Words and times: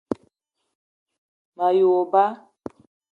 Me 1.55 1.67
ye 1.75 1.83
wo 1.89 2.01
ba 2.11 2.23